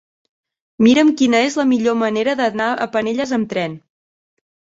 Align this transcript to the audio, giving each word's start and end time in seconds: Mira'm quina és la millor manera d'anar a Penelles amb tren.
Mira'm 0.85 1.11
quina 1.19 1.41
és 1.49 1.57
la 1.59 1.65
millor 1.73 1.99
manera 2.01 2.35
d'anar 2.41 2.69
a 2.73 2.87
Penelles 2.95 3.35
amb 3.39 3.51
tren. 3.53 3.77